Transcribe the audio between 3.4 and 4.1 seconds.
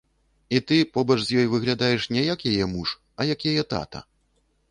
яе тата.